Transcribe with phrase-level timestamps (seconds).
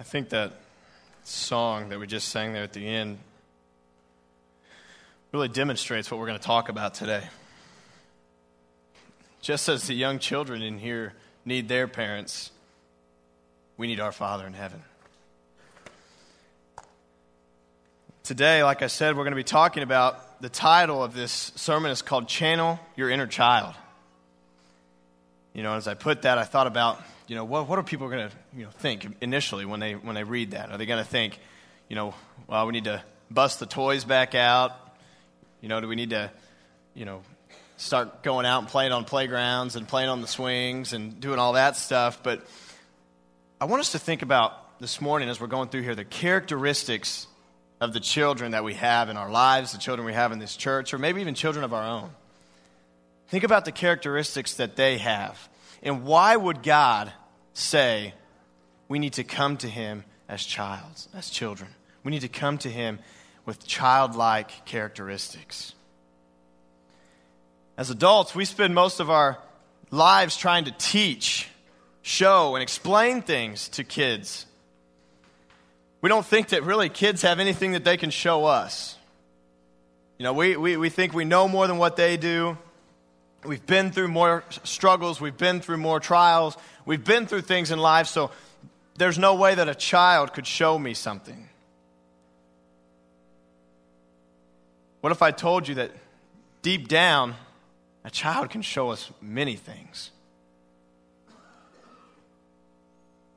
[0.00, 0.54] I think that
[1.24, 3.18] song that we just sang there at the end
[5.30, 7.22] really demonstrates what we're going to talk about today.
[9.42, 11.12] Just as the young children in here
[11.44, 12.50] need their parents,
[13.76, 14.82] we need our Father in heaven.
[18.22, 21.90] Today, like I said, we're going to be talking about the title of this sermon
[21.90, 23.74] is called Channel Your Inner Child.
[25.52, 28.08] You know, as I put that, I thought about you know, what, what are people
[28.08, 30.72] going to you know, think initially when they, when they read that?
[30.72, 31.38] Are they going to think,
[31.88, 32.12] you know,
[32.48, 34.72] well, we need to bust the toys back out?
[35.60, 36.32] You know, do we need to,
[36.92, 37.22] you know,
[37.76, 41.52] start going out and playing on playgrounds and playing on the swings and doing all
[41.52, 42.20] that stuff?
[42.20, 42.44] But
[43.60, 47.28] I want us to think about this morning as we're going through here the characteristics
[47.80, 50.56] of the children that we have in our lives, the children we have in this
[50.56, 52.10] church, or maybe even children of our own.
[53.28, 55.48] Think about the characteristics that they have.
[55.80, 57.12] And why would God
[57.60, 58.14] say
[58.88, 61.70] we need to come to him as childs, as children.
[62.02, 62.98] We need to come to him
[63.46, 65.74] with childlike characteristics.
[67.76, 69.38] As adults, we spend most of our
[69.90, 71.48] lives trying to teach,
[72.02, 74.46] show, and explain things to kids.
[76.00, 78.96] We don't think that really kids have anything that they can show us.
[80.18, 82.58] You know, we, we, we think we know more than what they do.
[83.44, 87.78] We've been through more struggles, we've been through more trials, we've been through things in
[87.78, 88.30] life, so
[88.96, 91.48] there's no way that a child could show me something.
[95.00, 95.92] What if I told you that
[96.60, 97.34] deep down,
[98.04, 100.10] a child can show us many things?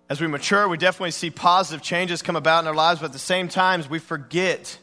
[0.09, 3.13] As we mature, we definitely see positive changes come about in our lives, but at
[3.13, 4.77] the same time, we forget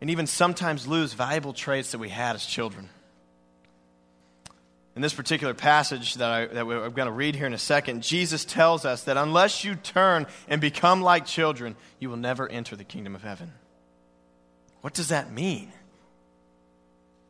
[0.00, 2.90] and even sometimes lose valuable traits that we had as children.
[4.96, 8.02] In this particular passage that, I, that I'm going to read here in a second,
[8.02, 12.76] Jesus tells us that unless you turn and become like children, you will never enter
[12.76, 13.52] the kingdom of heaven.
[14.80, 15.70] What does that mean?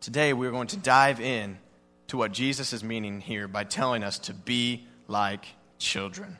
[0.00, 1.58] Today, we're going to dive in
[2.06, 5.44] to what Jesus is meaning here by telling us to be like
[5.78, 6.38] children.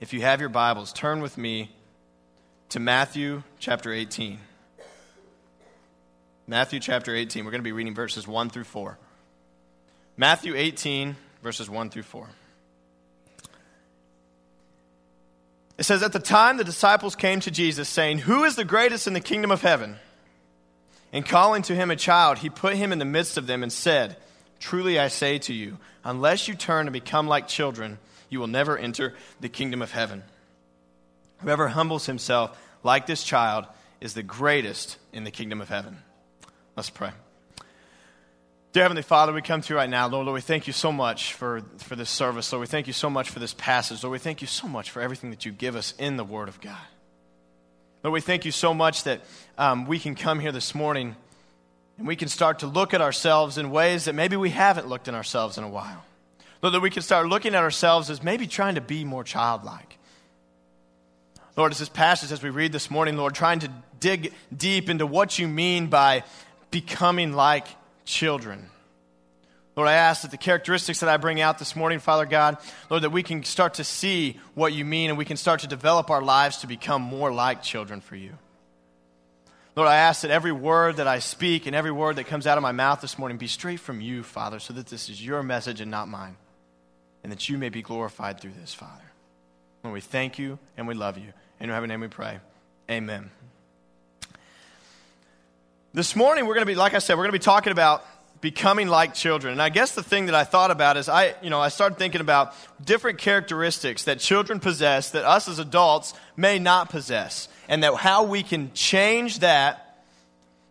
[0.00, 1.70] If you have your Bibles, turn with me
[2.70, 4.40] to Matthew chapter 18.
[6.48, 7.44] Matthew chapter 18.
[7.44, 8.98] We're going to be reading verses 1 through 4.
[10.20, 11.14] Matthew 18,
[11.44, 12.28] verses 1 through 4.
[15.78, 19.06] It says, At the time the disciples came to Jesus, saying, Who is the greatest
[19.06, 19.96] in the kingdom of heaven?
[21.12, 23.72] And calling to him a child, he put him in the midst of them and
[23.72, 24.16] said,
[24.58, 27.98] Truly I say to you, unless you turn and become like children,
[28.28, 30.24] you will never enter the kingdom of heaven.
[31.38, 33.66] Whoever humbles himself like this child
[34.00, 35.98] is the greatest in the kingdom of heaven.
[36.74, 37.12] Let's pray.
[38.74, 40.08] Dear Heavenly Father, we come to you right now.
[40.08, 42.52] Lord, Lord, we thank you so much for, for this service.
[42.52, 44.04] Lord, we thank you so much for this passage.
[44.04, 46.48] Lord, we thank you so much for everything that you give us in the Word
[46.48, 46.76] of God.
[48.04, 49.22] Lord, we thank you so much that
[49.56, 51.16] um, we can come here this morning
[51.96, 55.08] and we can start to look at ourselves in ways that maybe we haven't looked
[55.08, 56.04] in ourselves in a while.
[56.60, 59.96] Lord, that we can start looking at ourselves as maybe trying to be more childlike.
[61.56, 65.06] Lord, as this passage, as we read this morning, Lord, trying to dig deep into
[65.06, 66.22] what you mean by
[66.70, 67.66] becoming like
[68.08, 68.70] children.
[69.76, 72.56] Lord, I ask that the characteristics that I bring out this morning, Father God,
[72.90, 75.68] Lord, that we can start to see what you mean and we can start to
[75.68, 78.32] develop our lives to become more like children for you.
[79.76, 82.58] Lord, I ask that every word that I speak and every word that comes out
[82.58, 85.44] of my mouth this morning be straight from you, Father, so that this is your
[85.44, 86.36] message and not mine,
[87.22, 89.12] and that you may be glorified through this, Father.
[89.84, 91.32] Lord, we thank you and we love you.
[91.60, 92.40] In your heavenly name we pray.
[92.90, 93.30] Amen.
[95.98, 98.06] This morning, we're going to be, like I said, we're going to be talking about
[98.40, 99.50] becoming like children.
[99.50, 101.98] And I guess the thing that I thought about is I, you know, I started
[101.98, 107.48] thinking about different characteristics that children possess that us as adults may not possess.
[107.68, 110.04] And that how we can change that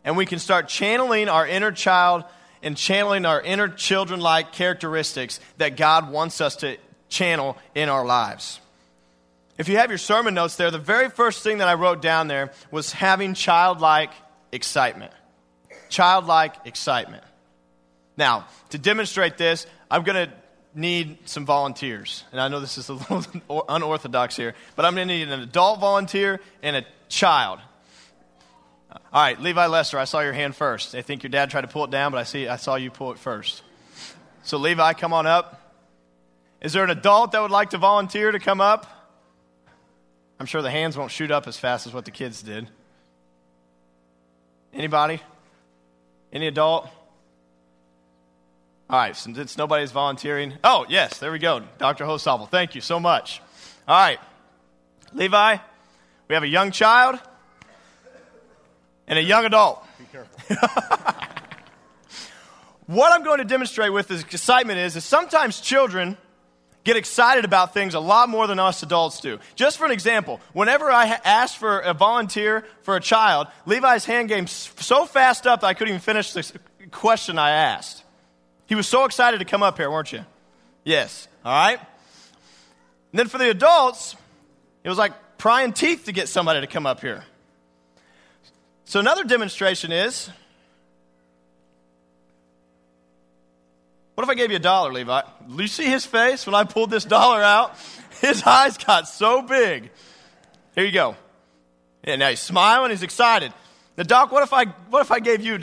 [0.05, 2.23] and we can start channeling our inner child
[2.63, 6.77] and channeling our inner children like characteristics that God wants us to
[7.09, 8.61] channel in our lives.
[9.57, 12.29] If you have your sermon notes there, the very first thing that I wrote down
[12.29, 14.11] there was having childlike
[14.53, 15.11] excitement.
[15.89, 17.23] Childlike excitement.
[18.17, 20.33] Now, to demonstrate this, I'm going to
[20.73, 22.23] need some volunteers.
[22.31, 25.41] And I know this is a little unorthodox here, but I'm going to need an
[25.41, 27.59] adult volunteer and a child.
[28.91, 30.95] All right, Levi Lester, I saw your hand first.
[30.95, 32.89] I think your dad tried to pull it down, but I see I saw you
[32.89, 33.61] pull it first.
[34.43, 35.61] So Levi, come on up.
[36.61, 38.87] Is there an adult that would like to volunteer to come up?
[40.39, 42.69] I'm sure the hands won't shoot up as fast as what the kids did.
[44.73, 45.19] Anybody?
[46.31, 46.89] Any adult?
[48.89, 50.53] All right, since nobody's volunteering.
[50.63, 51.61] Oh, yes, there we go.
[51.77, 52.05] Dr.
[52.05, 53.41] Hostoppel, thank you so much.
[53.87, 54.19] All right,
[55.13, 55.57] Levi,
[56.27, 57.19] We have a young child
[59.07, 59.85] and a young adult.
[59.97, 61.07] Be careful.
[62.87, 66.17] What I'm going to demonstrate with this excitement is, is sometimes children
[66.87, 69.39] get excited about things a lot more than us adults do.
[69.55, 74.05] Just for an example, whenever I ha- asked for a volunteer for a child, Levi's
[74.05, 78.05] hand game so fast up that I couldn't even finish the question I asked.
[78.67, 80.25] He was so excited to come up here, weren't you?
[80.85, 81.27] Yes.
[81.43, 81.77] All right?
[83.11, 84.15] And then for the adults,
[84.85, 87.25] it was like prying teeth to get somebody to come up here.
[88.85, 90.29] So another demonstration is
[94.17, 95.21] what if I gave you a dollar, Levi?
[95.47, 97.77] Do you see his face when I pulled this dollar out?
[98.19, 99.91] His eyes got so big.
[100.73, 101.15] Here you go.
[102.03, 103.53] And now he's smiling, he's excited.
[103.95, 105.59] Now, Doc, what if I what if I gave you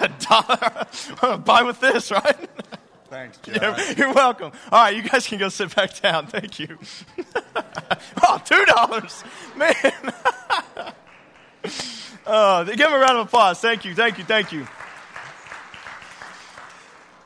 [0.00, 1.36] a dollar?
[1.44, 2.48] Buy with this, right?
[3.10, 3.38] Thanks.
[3.46, 4.52] You're, you're welcome.
[4.72, 6.28] All right, you guys can go sit back down.
[6.28, 6.78] Thank you.
[8.22, 9.22] oh, two dollars,
[9.56, 9.74] man.
[12.26, 13.60] oh, give him a round of applause.
[13.60, 14.66] Thank you, thank you, thank you.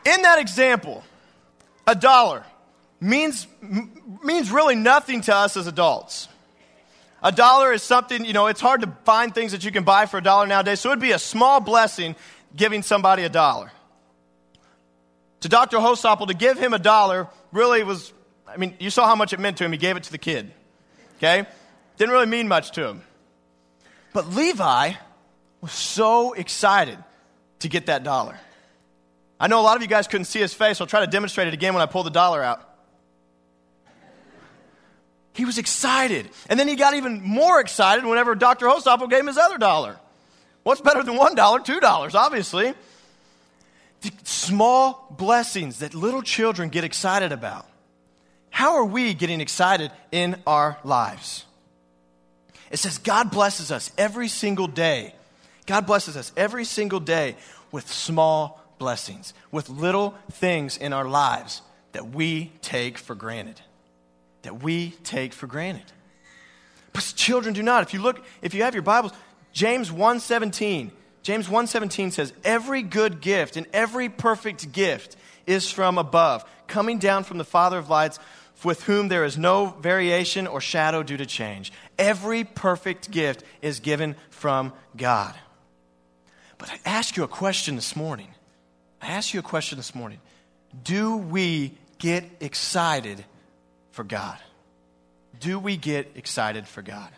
[0.05, 1.05] In that example,
[1.87, 2.45] a dollar
[3.01, 3.47] means
[4.23, 6.29] means really nothing to us as adults.
[7.23, 10.07] A dollar is something, you know, it's hard to find things that you can buy
[10.07, 12.17] for a dollar nowadays, so it would be a small blessing
[12.57, 13.71] giving somebody a dollar
[15.41, 15.81] to Dr.
[15.81, 18.13] Hosopple to give him a dollar really was,
[18.47, 19.73] I mean, you saw how much it meant to him.
[19.73, 20.53] He gave it to the kid.
[21.17, 21.47] Okay?
[21.97, 23.03] Didn't really mean much to him.
[24.13, 24.93] But Levi
[25.61, 26.99] was so excited
[27.61, 28.39] to get that dollar.
[29.41, 30.81] I know a lot of you guys couldn't see his face.
[30.81, 32.67] I'll try to demonstrate it again when I pull the dollar out.
[35.33, 36.29] He was excited.
[36.49, 38.69] And then he got even more excited whenever Dr.
[38.69, 39.97] Hosopple gave him his other dollar.
[40.63, 41.35] What's better than $1?
[41.35, 42.75] $2, obviously
[44.03, 47.67] the small blessings that little children get excited about.
[48.51, 51.45] How are we getting excited in our lives?
[52.71, 55.15] It says God blesses us every single day.
[55.67, 57.37] God blesses us every single day
[57.71, 61.63] with small blessings, with little things in our lives
[61.93, 63.61] that we take for granted.
[64.43, 65.93] That we take for granted.
[66.93, 67.85] But children do not.
[67.85, 69.13] If you look, if you have your Bibles,
[69.53, 70.91] James 1:17
[71.23, 75.17] James 1:17 says, "Every good gift and every perfect gift
[75.47, 78.19] is from above, coming down from the Father of lights,
[78.65, 81.73] with whom there is no variation or shadow due to change.
[81.99, 85.35] Every perfect gift is given from God."
[86.59, 88.35] But I ask you a question this morning.
[89.01, 90.21] I ask you a question this morning.
[90.85, 93.25] Do we get excited
[93.93, 94.39] for God?
[95.39, 97.11] Do we get excited for God?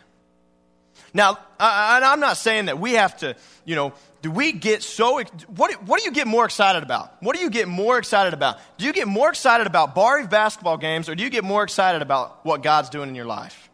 [1.13, 3.35] Now, I, I'm not saying that we have to,
[3.65, 7.21] you know, do we get so, what, what do you get more excited about?
[7.21, 8.57] What do you get more excited about?
[8.77, 12.01] Do you get more excited about Bar basketball games or do you get more excited
[12.01, 13.69] about what God's doing in your life?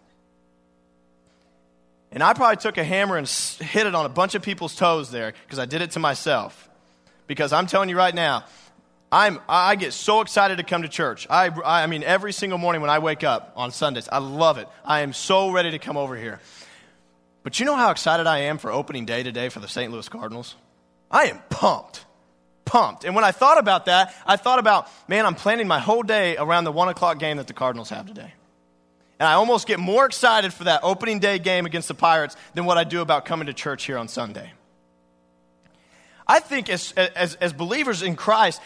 [2.12, 5.12] And I probably took a hammer and hit it on a bunch of people's toes
[5.12, 6.69] there because I did it to myself.
[7.30, 8.44] Because I'm telling you right now,
[9.12, 11.28] I'm, I get so excited to come to church.
[11.30, 14.68] I, I mean, every single morning when I wake up on Sundays, I love it.
[14.84, 16.40] I am so ready to come over here.
[17.44, 19.92] But you know how excited I am for opening day today for the St.
[19.92, 20.56] Louis Cardinals?
[21.12, 22.04] I am pumped.
[22.66, 23.06] Pumped.
[23.06, 26.36] And when I thought about that, I thought about, man, I'm planning my whole day
[26.36, 28.34] around the one o'clock game that the Cardinals have today.
[29.20, 32.66] And I almost get more excited for that opening day game against the Pirates than
[32.66, 34.52] what I do about coming to church here on Sunday.
[36.30, 38.62] I think as, as, as believers in Christ,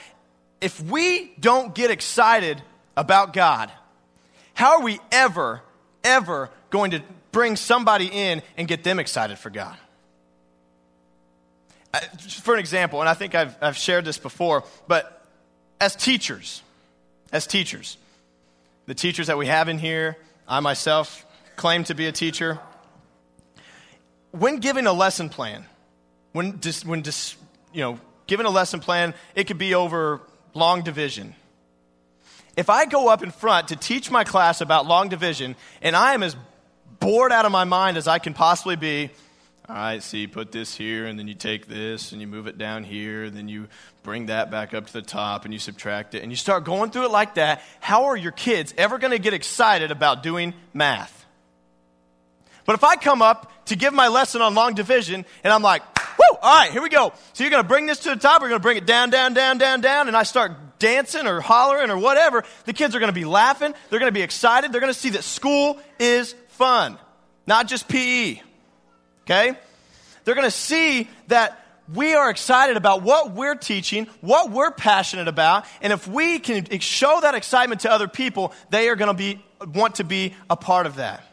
[0.61, 2.61] if we don't get excited
[2.95, 3.71] about God,
[4.53, 5.63] how are we ever,
[6.03, 7.01] ever going to
[7.33, 9.75] bring somebody in and get them excited for God.
[11.93, 15.25] Uh, for an example, and I think I've, I've shared this before, but
[15.81, 16.61] as teachers,
[17.33, 17.97] as teachers,
[18.85, 20.17] the teachers that we have in here,
[20.47, 22.59] I myself claim to be a teacher.
[24.31, 25.65] When giving a lesson plan,
[26.31, 27.35] when, dis, when dis,
[27.73, 30.21] you know, given a lesson plan, it could be over
[30.53, 31.35] long division.
[32.55, 36.13] If I go up in front to teach my class about long division and I
[36.13, 36.35] am as
[36.99, 39.09] bored out of my mind as I can possibly be.
[39.67, 42.47] All right, so you put this here, and then you take this, and you move
[42.47, 43.69] it down here, then you
[44.03, 46.91] bring that back up to the top, and you subtract it, and you start going
[46.91, 47.61] through it like that.
[47.79, 51.25] How are your kids ever going to get excited about doing math?
[52.65, 55.81] But if I come up to give my lesson on long division, and I'm like,
[56.17, 57.13] whoo, all right, here we go.
[57.33, 59.09] So you're going to bring this to the top, we're going to bring it down,
[59.09, 62.99] down, down, down, down, and I start dancing or hollering or whatever, the kids are
[62.99, 65.79] going to be laughing, they're going to be excited, they're going to see that school
[65.99, 66.97] is fun,
[67.47, 68.41] not just PE.
[69.23, 69.57] Okay?
[70.23, 71.59] They're going to see that
[71.93, 76.79] we are excited about what we're teaching, what we're passionate about, and if we can
[76.79, 79.43] show that excitement to other people, they are going to be
[79.73, 81.23] want to be a part of that.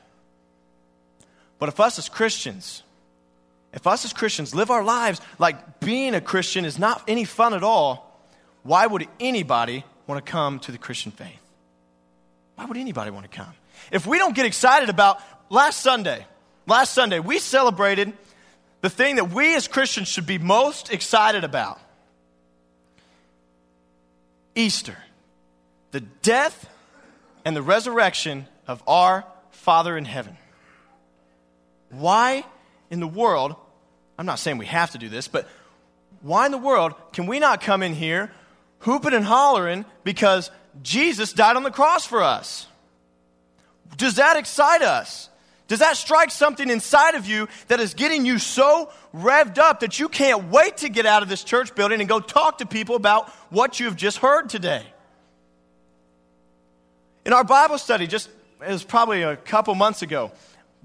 [1.58, 2.82] But if us as Christians,
[3.72, 7.54] if us as Christians live our lives like being a Christian is not any fun
[7.54, 8.20] at all,
[8.62, 11.40] why would anybody want to come to the Christian faith?
[12.56, 13.52] Why would anybody want to come?
[13.90, 16.26] If we don't get excited about last Sunday,
[16.66, 18.12] last Sunday, we celebrated
[18.80, 21.80] the thing that we as Christians should be most excited about
[24.54, 24.96] Easter,
[25.92, 26.68] the death
[27.44, 30.36] and the resurrection of our Father in heaven.
[31.90, 32.44] Why
[32.90, 33.54] in the world,
[34.18, 35.48] I'm not saying we have to do this, but
[36.22, 38.30] why in the world can we not come in here
[38.80, 40.50] hooping and hollering because
[40.82, 42.66] Jesus died on the cross for us?
[43.96, 45.28] Does that excite us?
[45.68, 50.00] Does that strike something inside of you that is getting you so revved up that
[50.00, 52.96] you can't wait to get out of this church building and go talk to people
[52.96, 54.84] about what you've just heard today?
[57.24, 58.28] In our Bible study, just
[58.60, 60.32] it was probably a couple months ago,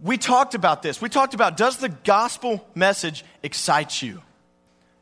[0.01, 1.01] we talked about this.
[1.01, 4.21] We talked about does the gospel message excite you?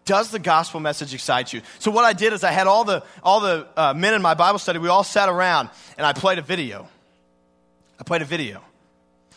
[0.05, 1.61] Does the gospel message excite you?
[1.79, 4.33] So what I did is I had all the all the uh, men in my
[4.33, 4.79] Bible study.
[4.79, 6.87] We all sat around and I played a video.
[7.99, 8.61] I played a video,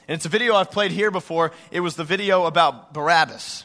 [0.08, 1.52] and it's a video I've played here before.
[1.70, 3.64] It was the video about Barabbas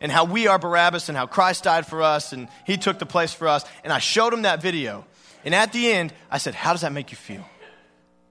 [0.00, 3.06] and how we are Barabbas and how Christ died for us and He took the
[3.06, 3.64] place for us.
[3.82, 5.06] And I showed him that video,
[5.44, 7.48] and at the end I said, "How does that make you feel?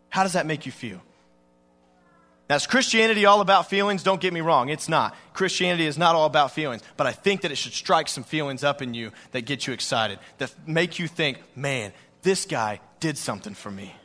[0.09, 1.01] How does that make you feel?"
[2.47, 4.03] Now, is Christianity all about feelings?
[4.03, 5.15] Don't get me wrong, it's not.
[5.33, 8.63] Christianity is not all about feelings, but I think that it should strike some feelings
[8.63, 13.17] up in you that get you excited, that make you think, man, this guy did
[13.17, 13.95] something for me.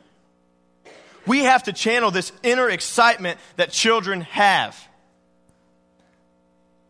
[1.27, 4.79] We have to channel this inner excitement that children have.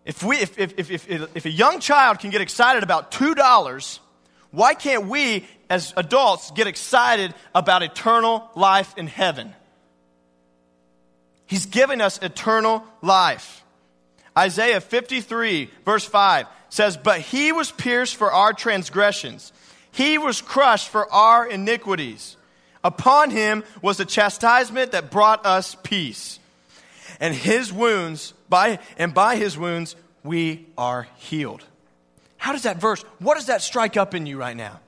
[0.05, 3.99] If, we, if, if, if, if, if a young child can get excited about $2,
[4.51, 9.53] why can't we, as adults, get excited about eternal life in heaven?
[11.51, 13.61] He's given us eternal life.
[14.37, 19.51] Isaiah 53, verse 5 says, But he was pierced for our transgressions,
[19.91, 22.37] he was crushed for our iniquities.
[22.85, 26.39] Upon him was the chastisement that brought us peace.
[27.19, 31.65] And his wounds, by, and by his wounds, we are healed.
[32.37, 34.79] How does that verse, what does that strike up in you right now?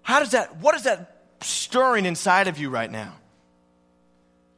[0.00, 3.19] How does that, what is that stirring inside of you right now?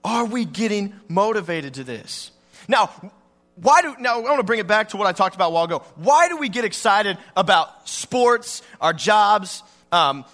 [0.04, 2.30] Are we getting motivated to this?
[2.68, 2.90] Now,
[3.56, 5.54] why do now I want to bring it back to what I talked about a
[5.54, 5.82] while ago.
[5.96, 10.24] Why do we get excited about sports, our jobs, um,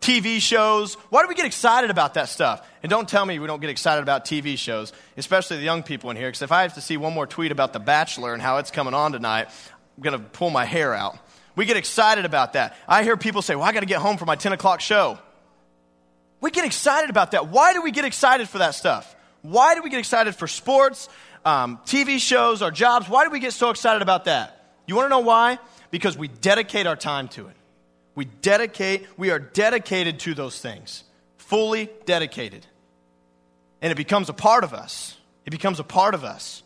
[0.00, 0.94] TV shows?
[1.10, 2.68] Why do we get excited about that stuff?
[2.82, 6.10] And don't tell me we don't get excited about TV shows, especially the young people
[6.10, 8.42] in here, because if I have to see one more tweet about The Bachelor and
[8.42, 9.48] how it's coming on tonight,
[9.96, 11.18] I'm going to pull my hair out.
[11.54, 12.76] We get excited about that.
[12.86, 15.18] I hear people say, Well, I got to get home for my 10 o'clock show.
[16.40, 17.48] We get excited about that.
[17.48, 19.14] Why do we get excited for that stuff?
[19.42, 21.08] Why do we get excited for sports,
[21.44, 23.08] um, TV shows, our jobs?
[23.08, 24.74] Why do we get so excited about that?
[24.86, 25.58] You want to know why?
[25.90, 27.56] Because we dedicate our time to it.
[28.14, 31.04] We dedicate, we are dedicated to those things,
[31.38, 32.66] fully dedicated.
[33.80, 35.16] And it becomes a part of us.
[35.44, 36.62] It becomes a part of us.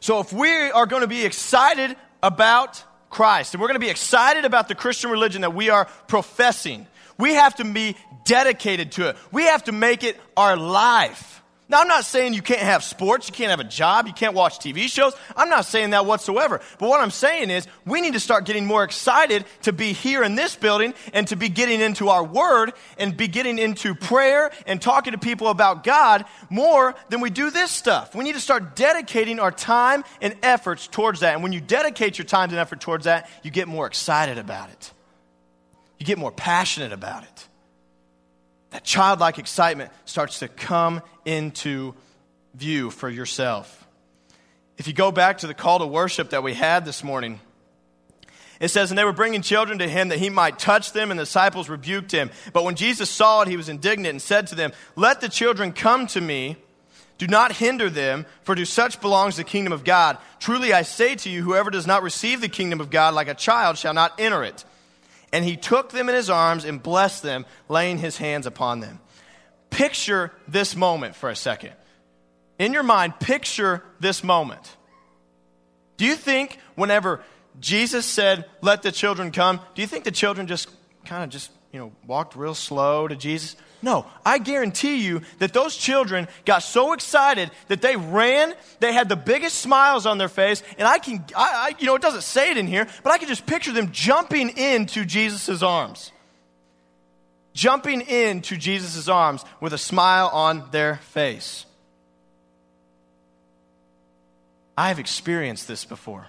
[0.00, 3.90] So if we are going to be excited about Christ and we're going to be
[3.90, 6.86] excited about the Christian religion that we are professing,
[7.18, 9.16] we have to be dedicated to it.
[9.32, 11.34] We have to make it our life.
[11.66, 14.34] Now, I'm not saying you can't have sports, you can't have a job, you can't
[14.34, 15.14] watch TV shows.
[15.34, 16.60] I'm not saying that whatsoever.
[16.78, 20.22] But what I'm saying is we need to start getting more excited to be here
[20.22, 24.52] in this building and to be getting into our word and be getting into prayer
[24.66, 28.14] and talking to people about God more than we do this stuff.
[28.14, 31.32] We need to start dedicating our time and efforts towards that.
[31.32, 34.68] And when you dedicate your time and effort towards that, you get more excited about
[34.68, 34.92] it.
[35.98, 37.48] You get more passionate about it.
[38.70, 41.94] That childlike excitement starts to come into
[42.54, 43.86] view for yourself.
[44.76, 47.38] If you go back to the call to worship that we had this morning,
[48.60, 51.18] it says, And they were bringing children to him that he might touch them, and
[51.18, 52.30] the disciples rebuked him.
[52.52, 55.72] But when Jesus saw it, he was indignant and said to them, Let the children
[55.72, 56.56] come to me.
[57.16, 60.18] Do not hinder them, for to such belongs the kingdom of God.
[60.40, 63.34] Truly I say to you, whoever does not receive the kingdom of God like a
[63.34, 64.64] child shall not enter it.
[65.34, 69.00] And he took them in his arms and blessed them, laying his hands upon them.
[69.68, 71.72] Picture this moment for a second.
[72.60, 74.76] In your mind, picture this moment.
[75.96, 77.20] Do you think whenever
[77.58, 80.70] Jesus said, Let the children come, do you think the children just
[81.04, 83.56] kind of just, you know, walked real slow to Jesus?
[83.82, 89.08] No, I guarantee you that those children got so excited that they ran, they had
[89.08, 92.22] the biggest smiles on their face, and I can, I, I, you know, it doesn't
[92.22, 96.12] say it in here, but I can just picture them jumping into Jesus' arms.
[97.54, 101.66] Jumping into Jesus' arms with a smile on their face.
[104.78, 106.28] I have experienced this before.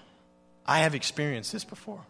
[0.66, 2.02] I have experienced this before.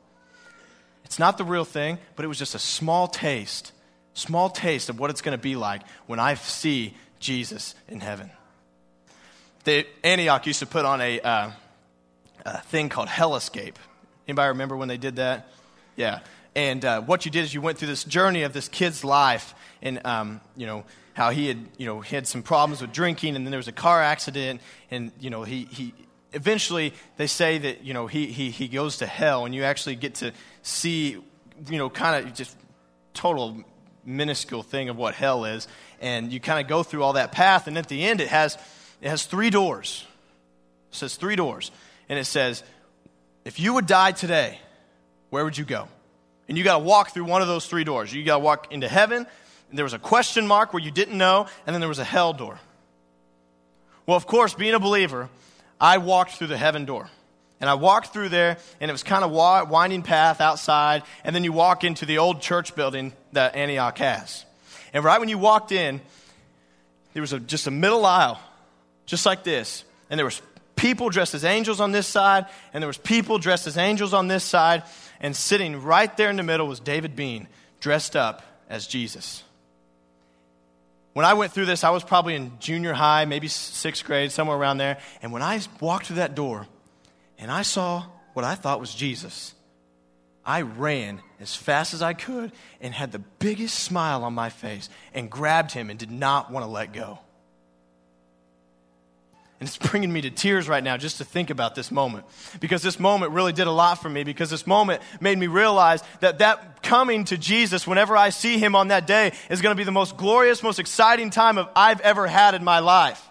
[1.05, 3.71] It's not the real thing, but it was just a small taste,
[4.13, 8.29] small taste of what it's going to be like when I see Jesus in heaven.
[9.63, 11.51] The, Antioch used to put on a, uh,
[12.45, 13.79] a thing called Hell Escape.
[14.27, 15.47] Anybody remember when they did that?
[15.95, 16.19] Yeah.
[16.55, 19.53] And uh, what you did is you went through this journey of this kid's life,
[19.81, 23.35] and um, you know how he had you know he had some problems with drinking,
[23.35, 25.93] and then there was a car accident, and you know he he
[26.35, 29.95] eventually they say that you know he he he goes to hell, and you actually
[29.95, 31.11] get to see
[31.69, 32.55] you know kind of just
[33.13, 33.63] total
[34.05, 35.67] minuscule thing of what hell is,
[35.99, 38.57] and you kind of go through all that path, and at the end it has
[39.01, 40.05] it has three doors.
[40.91, 41.71] It says three doors,
[42.07, 42.63] and it says,
[43.43, 44.59] if you would die today,
[45.29, 45.87] where would you go?
[46.47, 48.13] And you got to walk through one of those three doors.
[48.13, 49.27] You got to walk into heaven,
[49.69, 52.05] and there was a question mark where you didn't know, and then there was a
[52.05, 52.59] hell door.
[54.05, 55.29] Well, of course, being a believer,
[55.79, 57.09] I walked through the heaven door.
[57.61, 61.43] And I walked through there, and it was kind of winding path outside, and then
[61.43, 64.45] you walk into the old church building that Antioch has.
[64.93, 66.01] And right when you walked in,
[67.13, 68.39] there was a, just a middle aisle,
[69.05, 70.41] just like this, and there was
[70.75, 74.27] people dressed as angels on this side, and there was people dressed as angels on
[74.27, 74.83] this side,
[75.21, 77.47] and sitting right there in the middle was David Bean,
[77.79, 79.43] dressed up as Jesus.
[81.15, 84.57] When I went through this, I was probably in junior high, maybe sixth grade, somewhere
[84.57, 84.97] around there.
[85.21, 86.67] And when I walked through that door
[87.37, 88.03] and I saw
[88.33, 89.53] what I thought was Jesus,
[90.45, 94.89] I ran as fast as I could and had the biggest smile on my face
[95.13, 97.19] and grabbed him and did not want to let go.
[99.59, 102.25] And it's bringing me to tears right now just to think about this moment.
[102.59, 104.23] Because this moment really did a lot for me.
[104.23, 108.75] Because this moment made me realize that that coming to Jesus, whenever I see him
[108.75, 112.01] on that day, is going to be the most glorious, most exciting time of I've
[112.01, 113.21] ever had in my life.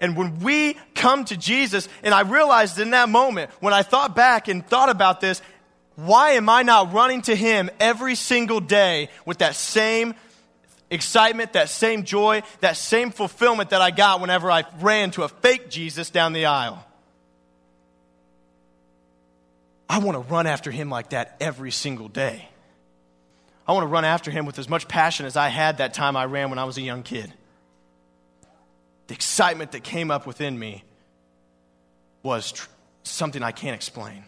[0.00, 4.14] And when we come to Jesus, and I realized in that moment, when I thought
[4.14, 5.42] back and thought about this,
[5.96, 10.14] why am I not running to him every single day with that same
[10.90, 15.28] excitement, that same joy, that same fulfillment that I got whenever I ran to a
[15.28, 16.84] fake Jesus down the aisle.
[19.88, 22.48] I want to run after him like that every single day.
[23.66, 26.16] I want to run after him with as much passion as I had that time
[26.16, 27.32] I ran when I was a young kid.
[29.08, 30.84] The excitement that came up within me
[32.22, 32.68] was tr-
[33.02, 34.24] something I can't explain.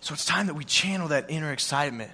[0.00, 2.10] So it's time that we channel that inner excitement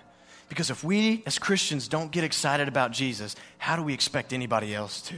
[0.48, 4.74] because if we as Christians don't get excited about Jesus, how do we expect anybody
[4.74, 5.16] else to?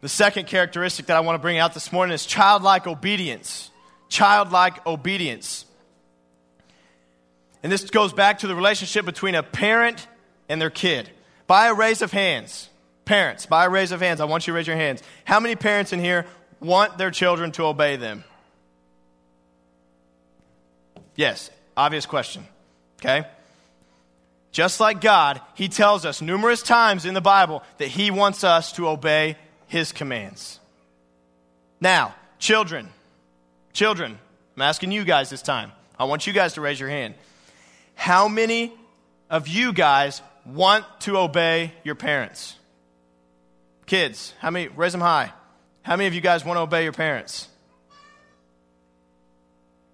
[0.00, 3.70] The second characteristic that I want to bring out this morning is childlike obedience.
[4.08, 5.64] Childlike obedience.
[7.62, 10.06] And this goes back to the relationship between a parent
[10.48, 11.10] and their kid.
[11.46, 12.68] By a raise of hands,
[13.04, 15.02] parents, by a raise of hands, I want you to raise your hands.
[15.24, 16.26] How many parents in here
[16.60, 18.22] want their children to obey them?
[21.16, 22.44] Yes, Obvious question.
[22.98, 23.24] Okay?
[24.50, 28.72] Just like God, He tells us numerous times in the Bible that He wants us
[28.72, 29.36] to obey
[29.68, 30.58] His commands.
[31.80, 32.88] Now, children,
[33.72, 34.18] children,
[34.56, 35.70] I'm asking you guys this time.
[35.96, 37.14] I want you guys to raise your hand.
[37.94, 38.72] How many
[39.30, 42.56] of you guys want to obey your parents?
[43.86, 44.66] Kids, how many?
[44.66, 45.32] Raise them high.
[45.82, 47.46] How many of you guys want to obey your parents?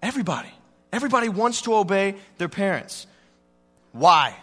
[0.01, 0.54] Everybody.
[0.95, 3.05] Everybody wants to obey their parents.
[3.91, 4.33] Why?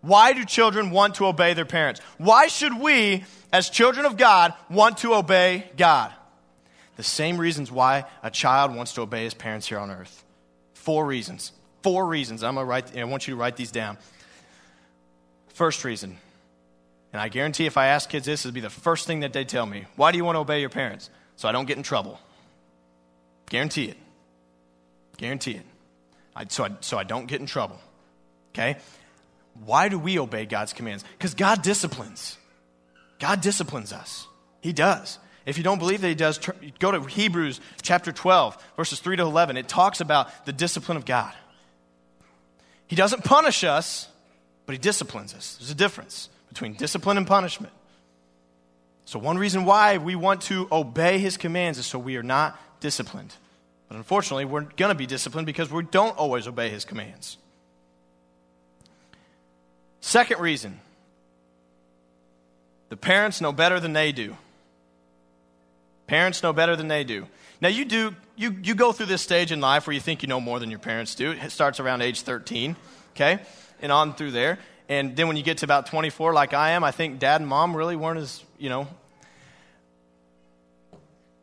[0.00, 2.00] Why do children want to obey their parents?
[2.16, 6.10] Why should we, as children of God, want to obey God?
[6.96, 10.24] The same reasons why a child wants to obey his parents here on earth.
[10.72, 11.52] Four reasons.
[11.82, 12.42] Four reasons.
[12.42, 13.98] I'm gonna write, I want you to write these down.
[15.48, 16.16] First reason,
[17.12, 19.44] and I guarantee if I ask kids this, it'll be the first thing that they
[19.44, 19.84] tell me.
[19.96, 21.10] Why do you want to obey your parents?
[21.36, 22.18] So I don't get in trouble.
[23.50, 23.98] Guarantee it.
[25.18, 25.66] Guarantee it.
[26.34, 27.78] I, so, I, so I don't get in trouble.
[28.52, 28.76] Okay?
[29.64, 31.04] Why do we obey God's commands?
[31.16, 32.36] Because God disciplines.
[33.18, 34.26] God disciplines us.
[34.60, 35.18] He does.
[35.46, 36.40] If you don't believe that He does,
[36.78, 39.56] go to Hebrews chapter 12, verses 3 to 11.
[39.56, 41.32] It talks about the discipline of God.
[42.86, 44.08] He doesn't punish us,
[44.66, 45.56] but He disciplines us.
[45.58, 47.72] There's a difference between discipline and punishment.
[49.04, 52.58] So, one reason why we want to obey His commands is so we are not
[52.80, 53.34] disciplined.
[53.88, 57.36] But unfortunately, we're going to be disciplined because we don't always obey his commands.
[60.00, 60.80] Second reason
[62.90, 64.36] the parents know better than they do.
[66.06, 67.26] Parents know better than they do.
[67.60, 70.28] Now, you do, you, you go through this stage in life where you think you
[70.28, 71.32] know more than your parents do.
[71.32, 72.76] It starts around age 13,
[73.12, 73.40] okay?
[73.80, 74.58] And on through there.
[74.88, 77.48] And then when you get to about 24, like I am, I think dad and
[77.48, 78.86] mom really weren't as, you know,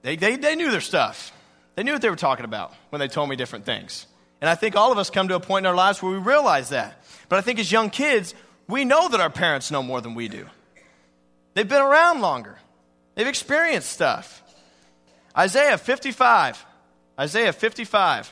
[0.04, 1.34] they, they, they knew their stuff.
[1.82, 4.06] They knew what they were talking about when they told me different things.
[4.40, 6.20] And I think all of us come to a point in our lives where we
[6.20, 7.04] realize that.
[7.28, 8.36] But I think as young kids,
[8.68, 10.46] we know that our parents know more than we do.
[11.56, 12.60] They've been around longer,
[13.16, 14.44] they've experienced stuff.
[15.36, 16.64] Isaiah 55.
[17.20, 18.32] Isaiah 55.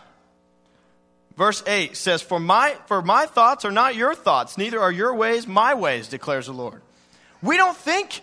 [1.36, 5.16] Verse 8 says, for my, for my thoughts are not your thoughts, neither are your
[5.16, 6.84] ways my ways, declares the Lord.
[7.42, 8.22] We don't think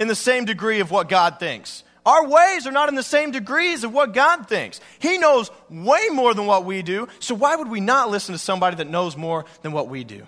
[0.00, 1.84] in the same degree of what God thinks.
[2.08, 4.80] Our ways are not in the same degrees of what God thinks.
[4.98, 8.38] He knows way more than what we do, so why would we not listen to
[8.38, 10.26] somebody that knows more than what we do?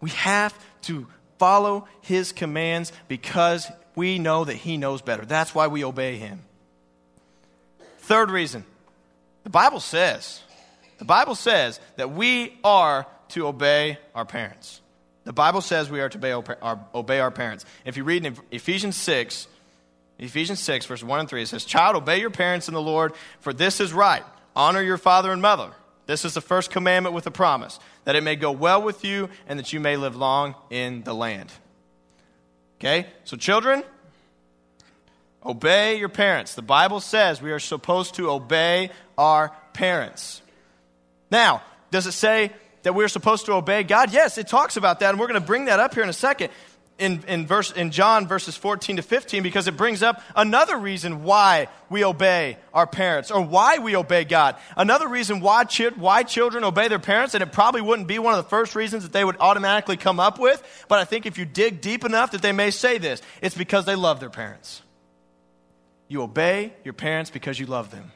[0.00, 1.06] We have to
[1.38, 5.26] follow His commands because we know that He knows better.
[5.26, 6.40] That's why we obey Him.
[7.98, 8.64] Third reason
[9.44, 10.40] the Bible says,
[10.96, 14.80] the Bible says that we are to obey our parents.
[15.24, 17.66] The Bible says we are to obey our, obey our parents.
[17.84, 19.48] If you read in Ephesians 6,
[20.18, 23.12] Ephesians 6, verse 1 and 3, it says, Child, obey your parents in the Lord,
[23.40, 24.24] for this is right.
[24.54, 25.72] Honor your father and mother.
[26.06, 29.28] This is the first commandment with a promise, that it may go well with you
[29.46, 31.52] and that you may live long in the land.
[32.78, 33.06] Okay?
[33.24, 33.82] So, children,
[35.44, 36.54] obey your parents.
[36.54, 40.40] The Bible says we are supposed to obey our parents.
[41.30, 42.52] Now, does it say
[42.82, 44.12] that we're supposed to obey God?
[44.12, 46.14] Yes, it talks about that, and we're going to bring that up here in a
[46.14, 46.50] second
[46.98, 51.24] in, in, verse, in John verses 14 to 15 because it brings up another reason
[51.24, 54.56] why we obey our parents or why we obey God.
[54.76, 55.64] Another reason why,
[55.96, 59.02] why children obey their parents, and it probably wouldn't be one of the first reasons
[59.02, 62.30] that they would automatically come up with, but I think if you dig deep enough
[62.30, 64.82] that they may say this, it's because they love their parents.
[66.08, 68.12] You obey your parents because you love them.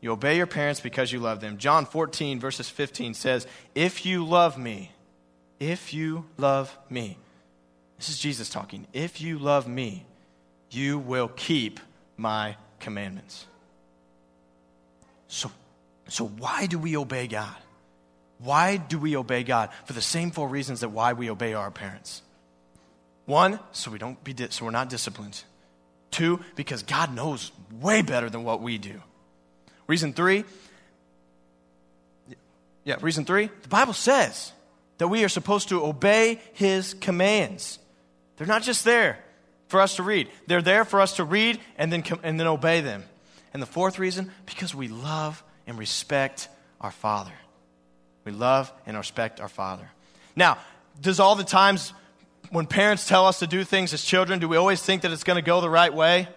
[0.00, 1.58] You obey your parents because you love them.
[1.58, 4.92] John 14, verses 15 says, If you love me,
[5.60, 7.18] if you love me,
[7.98, 8.86] this is Jesus talking.
[8.94, 10.06] If you love me,
[10.70, 11.78] you will keep
[12.16, 13.46] my commandments.
[15.28, 15.50] So,
[16.08, 17.54] so why do we obey God?
[18.38, 19.68] Why do we obey God?
[19.84, 22.22] For the same four reasons that why we obey our parents.
[23.26, 25.44] One, so we don't be so we're not disciplined.
[26.10, 29.02] Two, because God knows way better than what we do.
[29.86, 30.44] Reason three,
[32.84, 34.52] yeah, reason three, the Bible says
[35.00, 37.78] that we are supposed to obey his commands.
[38.36, 39.18] They're not just there
[39.68, 42.82] for us to read, they're there for us to read and then, and then obey
[42.82, 43.04] them.
[43.54, 46.48] And the fourth reason, because we love and respect
[46.82, 47.32] our Father.
[48.26, 49.88] We love and respect our Father.
[50.36, 50.58] Now,
[51.00, 51.94] does all the times
[52.50, 55.24] when parents tell us to do things as children, do we always think that it's
[55.24, 56.28] going to go the right way?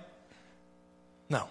[1.30, 1.50] No.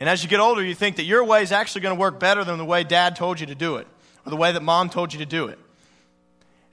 [0.00, 2.18] And as you get older, you think that your way is actually going to work
[2.18, 3.86] better than the way dad told you to do it,
[4.24, 5.58] or the way that mom told you to do it.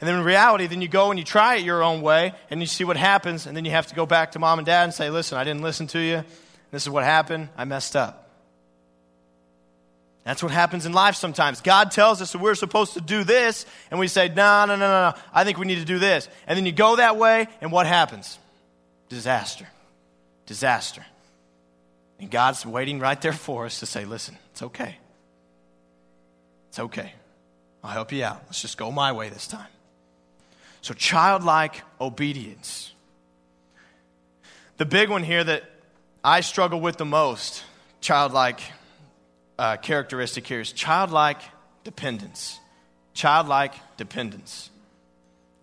[0.02, 2.60] And then in reality, then you go and you try it your own way and
[2.60, 4.84] you see what happens, and then you have to go back to mom and dad
[4.84, 6.24] and say, Listen, I didn't listen to you.
[6.72, 7.50] This is what happened.
[7.56, 8.26] I messed up.
[10.26, 11.62] That's what happens in life sometimes.
[11.62, 14.88] God tells us that we're supposed to do this, and we say, No, no, no,
[14.88, 15.14] no, no.
[15.32, 16.28] I think we need to do this.
[16.48, 18.40] And then you go that way, and what happens?
[19.08, 19.68] Disaster.
[20.48, 21.06] Disaster.
[22.20, 24.98] And God's waiting right there for us to say, Listen, it's okay.
[26.70, 27.14] It's okay.
[27.84, 28.42] I'll help you out.
[28.48, 29.68] Let's just go my way this time.
[30.86, 32.94] So, childlike obedience.
[34.78, 35.64] The big one here that
[36.24, 37.64] I struggle with the most,
[38.02, 38.60] childlike
[39.58, 41.42] uh, characteristic here, is childlike
[41.84, 42.60] dependence.
[43.16, 44.70] Childlike dependence.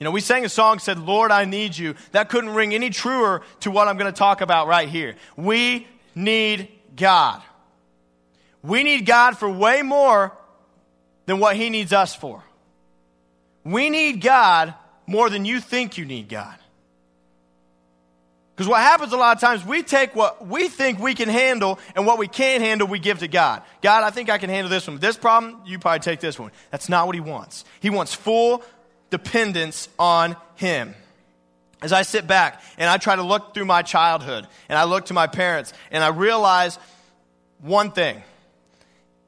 [0.01, 1.95] You know, we sang a song said, Lord, I need you.
[2.11, 5.15] That couldn't ring any truer to what I'm going to talk about right here.
[5.37, 7.41] We need God.
[8.61, 10.37] We need God for way more
[11.27, 12.43] than what He needs us for.
[13.63, 14.75] We need God
[15.07, 16.57] more than you think you need God.
[18.55, 21.79] Because what happens a lot of times, we take what we think we can handle
[21.97, 23.63] and what we can't handle, we give to God.
[23.81, 24.99] God, I think I can handle this one.
[24.99, 26.53] This problem, you probably take this one.
[26.71, 27.65] That's not what He wants.
[27.81, 28.63] He wants full
[29.11, 30.95] dependence on Him.
[31.81, 35.07] As I sit back and I try to look through my childhood and I look
[35.07, 36.79] to my parents and I realize
[37.61, 38.23] one thing.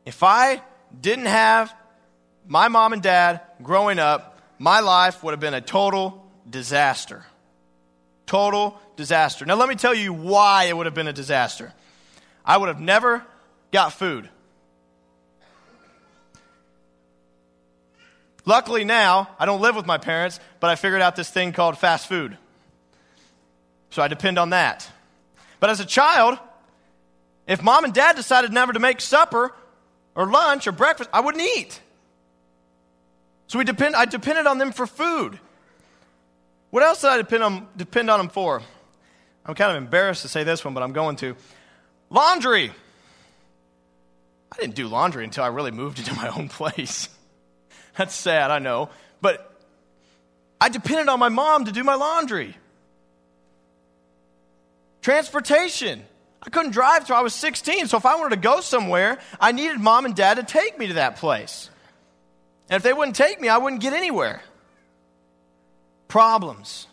[0.05, 0.61] If I
[1.01, 1.75] didn't have
[2.47, 7.25] my mom and dad growing up, my life would have been a total disaster.
[8.27, 9.45] Total disaster.
[9.45, 11.73] Now, let me tell you why it would have been a disaster.
[12.45, 13.25] I would have never
[13.73, 14.29] got food.
[18.47, 21.79] Luckily, now, I don't live with my parents, but I figured out this thing called
[21.79, 22.37] fast food.
[23.91, 24.89] So I depend on that.
[25.61, 26.39] But as a child,
[27.47, 29.55] if mom and dad decided never to make supper
[30.15, 31.81] or lunch or breakfast, I wouldn't eat.
[33.47, 35.39] So we depend, I depended on them for food.
[36.71, 38.63] What else did I depend on, depend on them for?
[39.47, 41.37] I'm kind of embarrassed to say this one, but I'm going to.
[42.11, 42.73] Laundry.
[44.53, 47.09] I didn't do laundry until I really moved into my own place.
[47.97, 48.89] That's sad, I know.
[49.21, 49.51] But
[50.61, 52.57] I depended on my mom to do my laundry.
[55.03, 56.03] Transportation.
[56.43, 59.53] I couldn't drive till I was 16, so if I wanted to go somewhere, I
[59.53, 61.71] needed mom and dad to take me to that place.
[62.69, 64.43] And if they wouldn't take me, I wouldn't get anywhere.
[66.09, 66.87] Problems.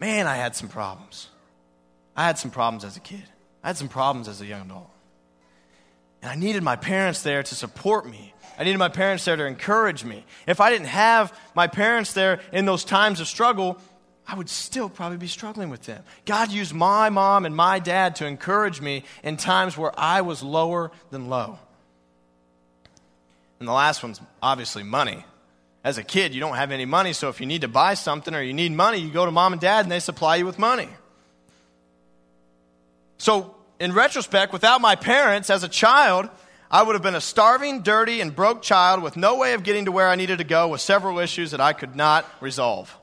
[0.00, 1.28] Man, I had some problems.
[2.16, 3.24] I had some problems as a kid.
[3.62, 4.90] I had some problems as a young adult.
[6.22, 8.34] And I needed my parents there to support me.
[8.58, 10.24] I needed my parents there to encourage me.
[10.46, 13.78] If I didn't have my parents there in those times of struggle,
[14.26, 16.02] I would still probably be struggling with them.
[16.24, 20.42] God used my mom and my dad to encourage me in times where I was
[20.42, 21.58] lower than low.
[23.64, 25.24] And the last one's obviously money.
[25.82, 28.34] As a kid, you don't have any money, so if you need to buy something
[28.34, 30.58] or you need money, you go to mom and dad and they supply you with
[30.58, 30.86] money.
[33.16, 36.28] So, in retrospect, without my parents as a child,
[36.70, 39.86] I would have been a starving, dirty, and broke child with no way of getting
[39.86, 42.94] to where I needed to go with several issues that I could not resolve.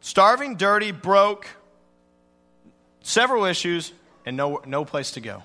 [0.00, 1.46] Starving, dirty, broke,
[3.02, 3.92] several issues,
[4.24, 5.42] and no, no place to go.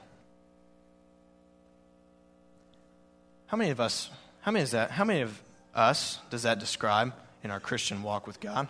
[3.49, 5.41] How many of us, how many is that, how many of
[5.73, 8.67] us does that describe in our Christian walk with God?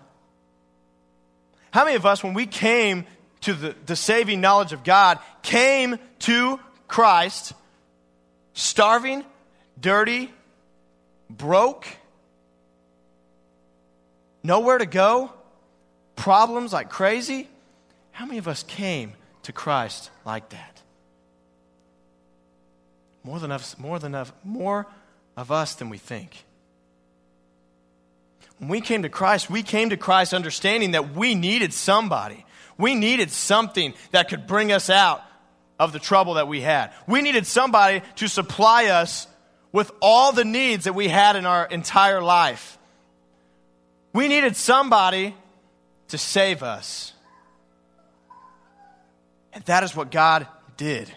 [1.72, 3.06] How many of us, when we came
[3.42, 7.54] to the, the saving knowledge of God, came to Christ
[8.54, 9.26] starving,
[9.80, 10.32] dirty,
[11.30, 11.86] broke,
[14.44, 15.34] nowhere to go,
[16.15, 17.50] problems like crazy?
[18.12, 19.12] How many of us came
[19.44, 20.79] to Christ like that?
[23.24, 24.88] More than us, more than us, more
[25.36, 26.46] of us than we think.
[28.58, 32.46] When we came to Christ, we came to Christ understanding that we needed somebody.
[32.78, 35.24] We needed something that could bring us out
[35.80, 36.92] of the trouble that we had.
[37.08, 39.28] We needed somebody to supply us
[39.72, 42.78] with all the needs that we had in our entire life.
[44.14, 45.36] We needed somebody
[46.10, 47.14] to save us.
[49.54, 51.12] And that is what God did.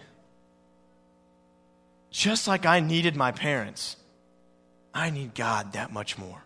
[2.13, 3.97] Just like I needed my parents,
[4.93, 6.43] I need God that much more.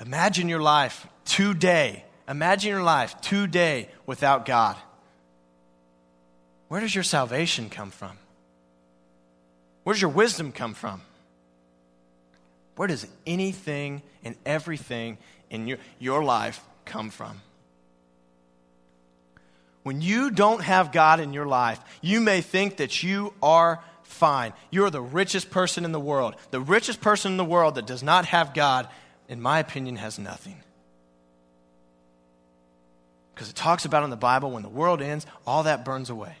[0.00, 2.04] Imagine your life today.
[2.28, 4.76] Imagine your life today without God.
[6.68, 8.16] Where does your salvation come from?
[9.82, 11.02] Where does your wisdom come from?
[12.76, 15.18] Where does anything and everything
[15.50, 17.40] in your, your life come from?
[19.82, 24.52] When you don't have God in your life, you may think that you are fine.
[24.70, 26.36] You're the richest person in the world.
[26.50, 28.88] The richest person in the world that does not have God
[29.30, 30.60] in my opinion, has nothing.
[33.32, 36.34] Because it talks about in the Bible when the world ends, all that burns away.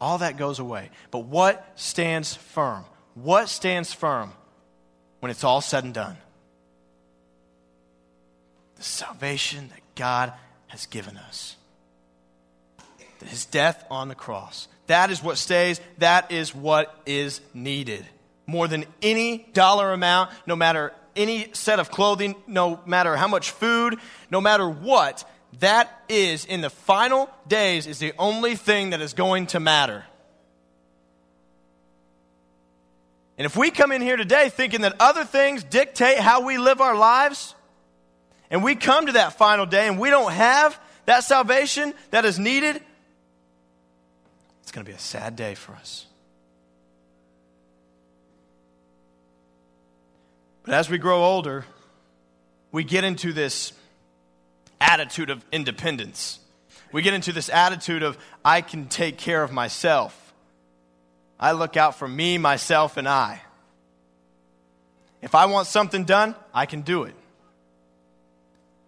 [0.00, 0.90] All that goes away.
[1.10, 2.86] But what stands firm?
[3.12, 4.32] What stands firm
[5.20, 6.16] when it's all said and done?
[8.76, 10.32] The salvation that God
[10.68, 11.56] has given us.
[13.26, 14.68] His death on the cross.
[14.86, 15.80] That is what stays.
[15.98, 18.04] That is what is needed.
[18.46, 23.50] More than any dollar amount, no matter any set of clothing, no matter how much
[23.50, 23.98] food,
[24.30, 25.28] no matter what,
[25.60, 30.04] that is, in the final days, is the only thing that is going to matter.
[33.38, 36.80] And if we come in here today thinking that other things dictate how we live
[36.80, 37.54] our lives,
[38.50, 42.38] and we come to that final day and we don't have that salvation that is
[42.38, 42.80] needed,
[44.74, 46.06] going to be a sad day for us.
[50.64, 51.64] But as we grow older,
[52.72, 53.72] we get into this
[54.80, 56.40] attitude of independence.
[56.90, 60.34] We get into this attitude of, I can take care of myself.
[61.38, 63.40] I look out for me, myself, and I.
[65.22, 67.14] If I want something done, I can do it.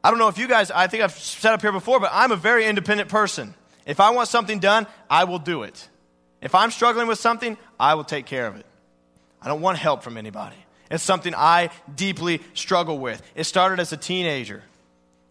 [0.03, 2.33] I don't know if you guys, I think I've said up here before, but I'm
[2.33, 3.55] a very independent person.
[3.87, 5.89] If I want something done, I will do it.
[6.43, 8.67] If I'm struggling with something, I will take care of it.
[9.41, 10.57] I don't want help from anybody.
[10.91, 13.23] It's something I deeply struggle with.
[13.35, 14.63] It started as a teenager.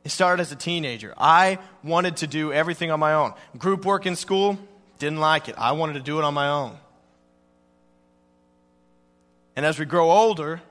[0.04, 1.13] It started as a teenager.
[1.18, 3.34] I wanted to do everything on my own.
[3.58, 4.58] Group work in school,
[5.00, 5.56] didn't like it.
[5.58, 6.78] I wanted to do it on my own.
[9.56, 10.62] And as we grow older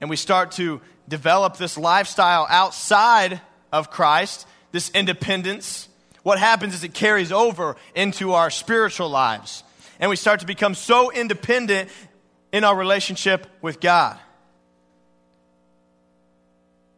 [0.00, 3.40] and we start to develop this lifestyle outside
[3.72, 5.87] of Christ, this independence,
[6.28, 9.64] what happens is it carries over into our spiritual lives.
[9.98, 11.88] And we start to become so independent
[12.52, 14.18] in our relationship with God.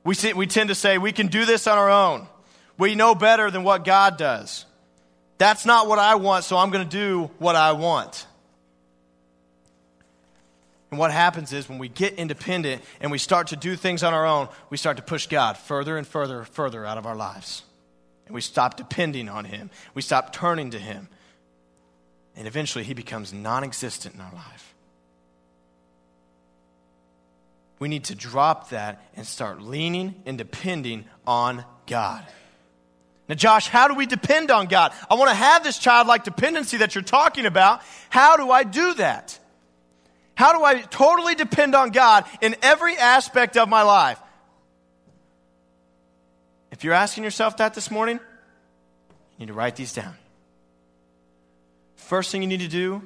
[0.03, 2.27] We, see, we tend to say we can do this on our own.
[2.77, 4.67] We know better than what God does.
[5.39, 8.27] That's not what I want, so I'm going to do what I want.
[10.91, 14.13] And what happens is when we get independent and we start to do things on
[14.13, 17.63] our own, we start to push God further and further, further out of our lives.
[18.31, 19.71] And we stop depending on Him.
[19.93, 21.09] We stop turning to Him.
[22.37, 24.73] And eventually, He becomes non existent in our life.
[27.81, 32.25] We need to drop that and start leaning and depending on God.
[33.29, 34.93] Now, Josh, how do we depend on God?
[35.11, 37.83] I want to have this childlike dependency that you're talking about.
[38.11, 39.37] How do I do that?
[40.37, 44.21] How do I totally depend on God in every aspect of my life?
[46.71, 50.15] If you're asking yourself that this morning, you need to write these down.
[51.97, 53.03] First thing you need to do,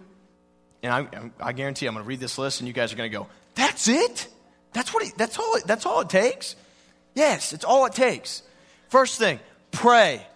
[0.83, 3.11] and I, I guarantee I'm going to read this list and you guys are going
[3.11, 4.29] to go, that's it?
[4.73, 6.57] That's, what he, that's, all, that's all it takes?
[7.15, 8.43] Yes, it's all it takes.
[8.89, 10.27] First thing, pray.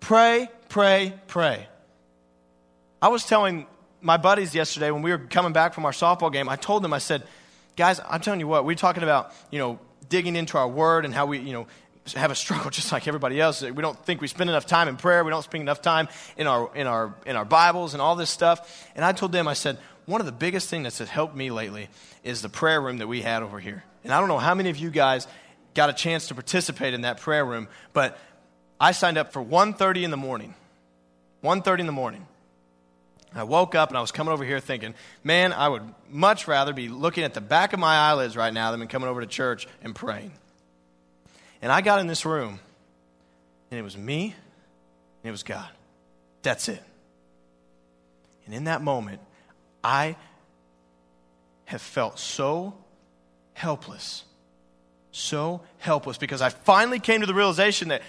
[0.00, 1.68] Pray, pray, pray.
[3.00, 3.66] I was telling
[4.00, 6.92] my buddies yesterday when we were coming back from our softball game, I told them,
[6.92, 7.22] I said,
[7.76, 11.14] guys, I'm telling you what, we're talking about, you know, digging into our word and
[11.14, 11.66] how we, you know,
[12.14, 13.62] have a struggle just like everybody else.
[13.62, 15.24] We don't think we spend enough time in prayer.
[15.24, 18.30] We don't spend enough time in our, in our, in our Bibles and all this
[18.30, 18.88] stuff.
[18.94, 21.88] And I told them, I said, one of the biggest things that's helped me lately
[22.24, 23.84] is the prayer room that we had over here.
[24.04, 25.26] And I don't know how many of you guys
[25.74, 28.18] got a chance to participate in that prayer room, but
[28.80, 30.54] I signed up for 1.30 in the morning.
[31.44, 32.26] 1.30 in the morning.
[33.34, 36.72] I woke up and I was coming over here thinking, man, I would much rather
[36.72, 39.66] be looking at the back of my eyelids right now than coming over to church
[39.82, 40.32] and praying.
[41.62, 42.58] And I got in this room,
[43.70, 44.34] and it was me
[45.22, 45.68] and it was God.
[46.42, 46.82] That's it.
[48.44, 49.20] And in that moment,
[49.84, 50.16] I
[51.66, 52.74] have felt so
[53.54, 54.24] helpless.
[55.12, 58.02] So helpless because I finally came to the realization that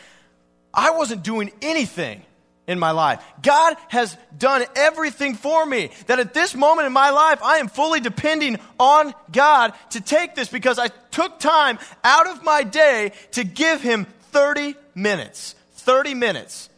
[0.73, 2.23] I wasn't doing anything
[2.67, 3.23] in my life.
[3.41, 5.91] God has done everything for me.
[6.07, 10.35] That at this moment in my life, I am fully depending on God to take
[10.35, 15.55] this because I took time out of my day to give Him 30 minutes.
[15.73, 16.69] 30 minutes.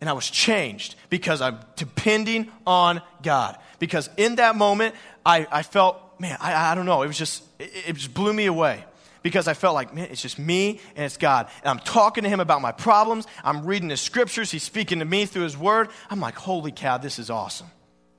[0.00, 3.58] And I was changed because I'm depending on God.
[3.78, 7.42] Because in that moment, I, I felt, man, I, I don't know, it was just,
[7.58, 8.84] it, it just blew me away
[9.22, 11.48] because I felt like, man, it's just me and it's God.
[11.62, 13.26] And I'm talking to him about my problems.
[13.44, 14.50] I'm reading his scriptures.
[14.50, 15.88] He's speaking to me through his word.
[16.10, 17.68] I'm like, holy cow, this is awesome.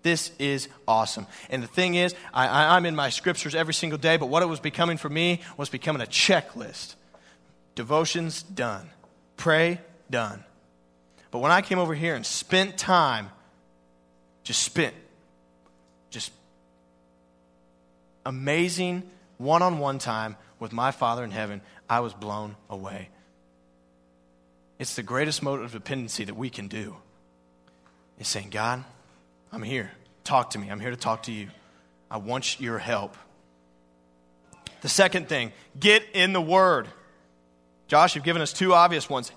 [0.01, 1.27] This is awesome.
[1.49, 4.47] And the thing is, I, am in my scriptures every single day, but what it
[4.47, 6.95] was becoming for me was becoming a checklist.
[7.75, 8.89] Devotions, done.
[9.35, 10.43] Pray, done.
[11.31, 13.29] But when I came over here and spent time,
[14.43, 14.95] just spent,
[16.09, 16.31] just
[18.25, 19.03] amazing
[19.37, 23.09] one on one time with my Father in heaven, I was blown away.
[24.77, 26.95] It's the greatest mode of dependency that we can do.
[28.17, 28.83] Is saying, God,
[29.51, 29.91] I'm here.
[30.23, 30.69] Talk to me.
[30.69, 31.47] I'm here to talk to you.
[32.11, 33.15] I want your help.
[34.81, 36.87] The second thing, get in the Word.
[37.87, 39.31] Josh, you've given us two obvious ones.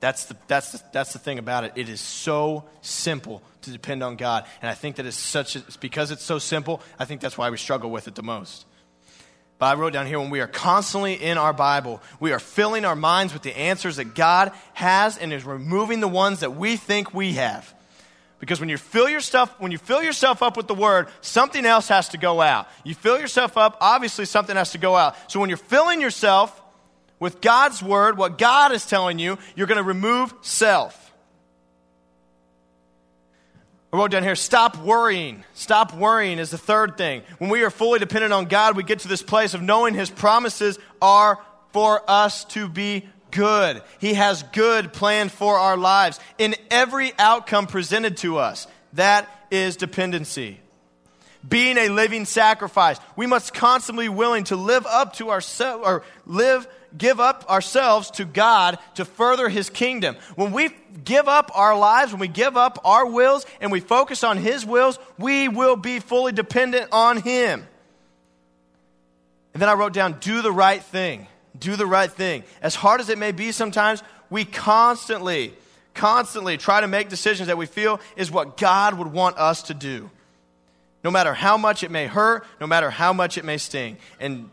[0.00, 1.72] That's the, that's, the, that's the thing about it.
[1.76, 4.46] It is so simple to depend on God.
[4.62, 7.50] And I think that it's such a, because it's so simple, I think that's why
[7.50, 8.64] we struggle with it the most.
[9.60, 12.86] But I wrote down here when we are constantly in our Bible, we are filling
[12.86, 16.76] our minds with the answers that God has and is removing the ones that we
[16.76, 17.72] think we have.
[18.38, 21.88] Because when you fill yourself, when you fill yourself up with the word, something else
[21.88, 22.68] has to go out.
[22.84, 25.14] You fill yourself up, obviously something has to go out.
[25.30, 26.58] So when you're filling yourself
[27.18, 30.99] with God's word, what God is telling you, you're going to remove self.
[33.92, 35.42] I wrote down here, stop worrying.
[35.54, 37.22] Stop worrying is the third thing.
[37.38, 40.10] When we are fully dependent on God, we get to this place of knowing His
[40.10, 41.40] promises are
[41.72, 43.82] for us to be good.
[43.98, 48.68] He has good planned for our lives in every outcome presented to us.
[48.92, 50.60] That is dependency.
[51.48, 52.98] Being a living sacrifice.
[53.16, 58.10] We must constantly be willing to live up to ourselves or live give up ourselves
[58.12, 60.16] to God to further His kingdom.
[60.34, 60.70] When we
[61.04, 64.64] give up our lives, when we give up our wills and we focus on His
[64.64, 67.66] wills, we will be fully dependent on Him.
[69.52, 71.26] And then I wrote down, do the right thing.
[71.58, 72.44] Do the right thing.
[72.62, 75.52] As hard as it may be sometimes, we constantly,
[75.94, 79.74] constantly try to make decisions that we feel is what God would want us to
[79.74, 80.10] do.
[81.02, 83.96] No matter how much it may hurt, no matter how much it may sting.
[84.20, 84.50] And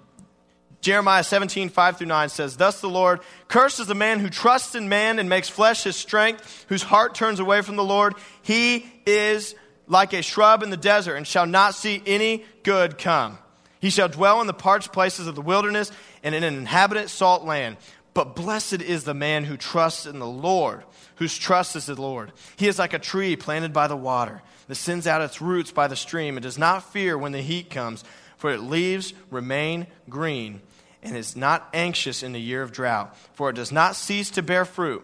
[0.88, 3.20] Jeremiah 17, 5 through 9 says, Thus the Lord,
[3.50, 7.14] cursed is the man who trusts in man and makes flesh his strength, whose heart
[7.14, 8.14] turns away from the Lord.
[8.42, 9.54] He is
[9.90, 13.38] like a shrub in the desert and shall not see any good come.
[13.82, 15.92] He shall dwell in the parched places of the wilderness
[16.24, 17.76] and in an inhabited salt land.
[18.14, 20.84] But blessed is the man who trusts in the Lord,
[21.16, 22.32] whose trust is the Lord.
[22.56, 25.90] He is like a tree planted by the water that sends out its roots by
[25.90, 28.06] the stream and does not fear when the heat comes,
[28.38, 30.62] for its leaves remain green
[31.04, 34.42] and is not anxious in the year of drought, for it does not cease to
[34.42, 35.04] bear fruit.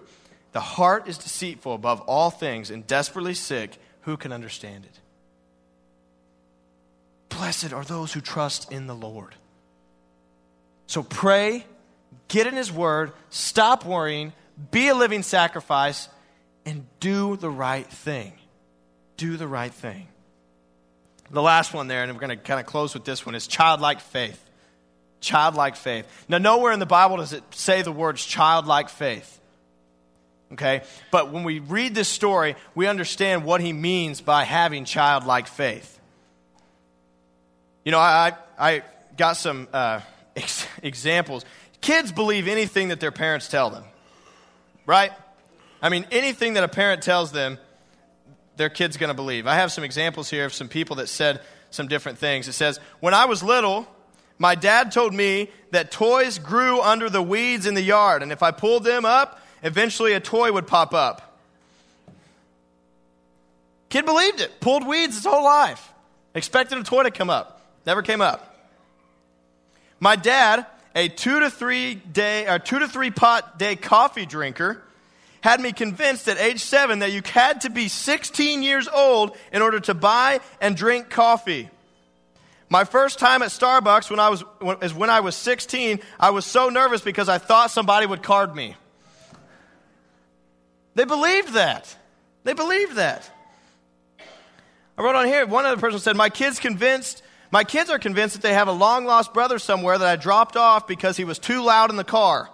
[0.51, 3.77] The heart is deceitful above all things and desperately sick.
[4.01, 4.99] Who can understand it?
[7.29, 9.33] Blessed are those who trust in the Lord.
[10.87, 11.65] So pray,
[12.27, 14.33] get in His Word, stop worrying,
[14.71, 16.09] be a living sacrifice,
[16.65, 18.33] and do the right thing.
[19.17, 20.07] Do the right thing.
[21.31, 23.47] The last one there, and we're going to kind of close with this one, is
[23.47, 24.39] childlike faith.
[25.23, 26.05] Childlike faith.
[26.27, 29.39] Now, nowhere in the Bible does it say the words childlike faith.
[30.51, 30.81] Okay?
[31.11, 35.97] But when we read this story, we understand what he means by having childlike faith.
[37.85, 38.83] You know, I, I
[39.15, 40.01] got some uh,
[40.35, 41.45] ex- examples.
[41.79, 43.85] Kids believe anything that their parents tell them,
[44.85, 45.13] right?
[45.81, 47.57] I mean, anything that a parent tells them,
[48.57, 49.47] their kid's going to believe.
[49.47, 51.39] I have some examples here of some people that said
[51.71, 52.49] some different things.
[52.49, 53.87] It says, When I was little,
[54.43, 58.43] my dad told me that toys grew under the weeds in the yard, and if
[58.43, 61.39] I pulled them up, eventually a toy would pop up.
[63.87, 65.93] Kid believed it, pulled weeds his whole life,
[66.35, 67.61] expected a toy to come up.
[67.85, 68.53] Never came up.
[70.01, 74.83] My dad, a two to three day or two to three pot day coffee drinker,
[75.39, 79.61] had me convinced at age seven that you had to be 16 years old in
[79.61, 81.69] order to buy and drink coffee.
[82.69, 84.43] My first time at Starbucks when I was,
[84.81, 88.55] is when I was 16, I was so nervous because I thought somebody would card
[88.55, 88.75] me.
[90.95, 91.95] They believed that.
[92.43, 93.29] They believed that.
[94.97, 98.33] I wrote on here, one other person said, My kids convinced my kids are convinced
[98.33, 101.37] that they have a long lost brother somewhere that I dropped off because he was
[101.37, 102.49] too loud in the car.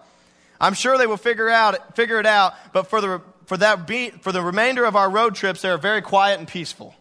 [0.60, 4.10] I'm sure they will figure out figure it out, but for the for that be,
[4.10, 6.94] for the remainder of our road trips, they are very quiet and peaceful.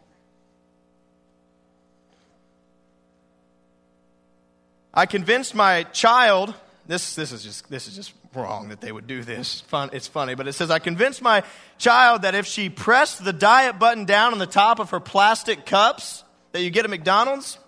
[4.99, 6.53] I convinced my child.
[6.89, 9.61] This this is just this is just wrong that they would do this.
[9.61, 11.45] Fun, it's funny, but it says I convinced my
[11.79, 15.65] child that if she pressed the diet button down on the top of her plastic
[15.65, 17.61] cups that you get at McDonald's,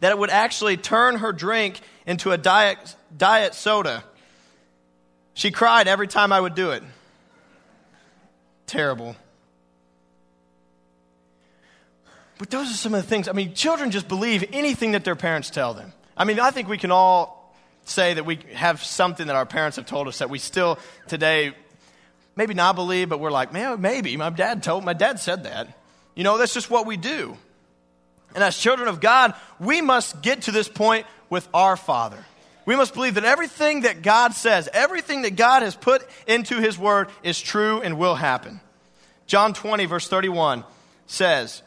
[0.00, 4.04] that it would actually turn her drink into a diet, diet soda.
[5.32, 6.82] She cried every time I would do it.
[8.66, 9.16] Terrible.
[12.36, 13.28] But those are some of the things.
[13.28, 15.94] I mean, children just believe anything that their parents tell them.
[16.18, 17.54] I mean, I think we can all
[17.84, 21.54] say that we have something that our parents have told us that we still today
[22.36, 24.16] maybe not believe, but we're like, man, maybe.
[24.16, 25.68] My dad told my dad said that.
[26.14, 27.36] You know, that's just what we do.
[28.34, 32.24] And as children of God, we must get to this point with our Father.
[32.66, 36.78] We must believe that everything that God says, everything that God has put into His
[36.78, 38.60] Word is true and will happen.
[39.26, 40.64] John 20, verse 31
[41.06, 41.62] says,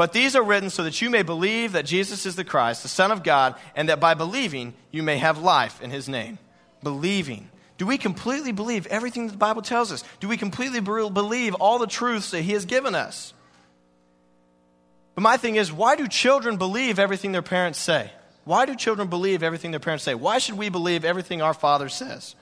[0.00, 2.88] But these are written so that you may believe that Jesus is the Christ, the
[2.88, 6.38] Son of God, and that by believing you may have life in His name.
[6.82, 7.50] Believing.
[7.76, 10.02] Do we completely believe everything that the Bible tells us?
[10.18, 13.34] Do we completely believe all the truths that He has given us?
[15.16, 18.10] But my thing is, why do children believe everything their parents say?
[18.44, 20.14] Why do children believe everything their parents say?
[20.14, 22.36] Why should we believe everything our father says?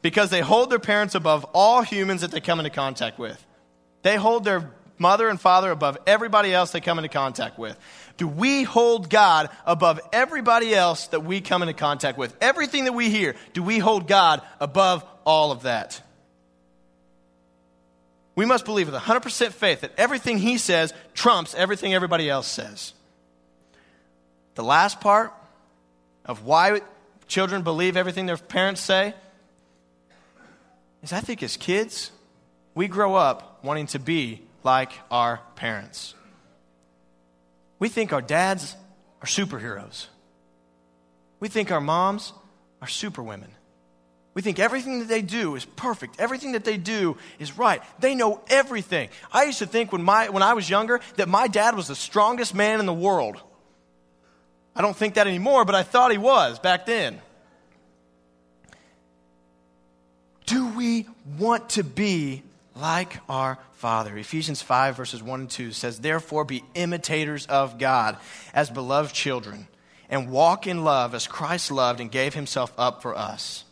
[0.00, 3.44] Because they hold their parents above all humans that they come into contact with.
[4.00, 7.76] They hold their mother and father above everybody else they come into contact with.
[8.16, 12.34] Do we hold God above everybody else that we come into contact with?
[12.40, 16.00] Everything that we hear, do we hold God above all of that?
[18.36, 22.92] we must believe with 100% faith that everything he says trumps everything everybody else says.
[24.54, 25.32] The last part
[26.24, 26.82] of why
[27.26, 29.14] children believe everything their parents say
[31.02, 32.10] is I think as kids,
[32.74, 36.14] we grow up wanting to be like our parents.
[37.78, 38.76] We think our dads
[39.22, 40.06] are superheroes.
[41.40, 42.32] We think our moms
[42.82, 43.50] are superwomen.
[44.34, 46.20] We think everything that they do is perfect.
[46.20, 47.80] Everything that they do is right.
[48.00, 49.08] They know everything.
[49.32, 51.94] I used to think when, my, when I was younger that my dad was the
[51.94, 53.40] strongest man in the world.
[54.74, 57.20] I don't think that anymore, but I thought he was back then.
[60.44, 61.06] Do we
[61.38, 62.42] want to be
[62.76, 64.16] like our Father?
[64.16, 68.16] Ephesians 5, verses 1 and 2 says, Therefore be imitators of God
[68.54, 69.68] as beloved children,
[70.08, 73.64] and walk in love as Christ loved and gave himself up for us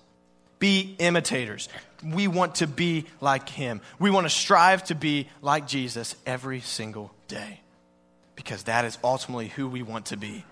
[0.65, 1.69] be imitators.
[2.03, 3.83] we want to be like him.
[3.99, 7.61] We want to strive to be like Jesus every single day
[8.35, 10.45] because that is ultimately who we want to be.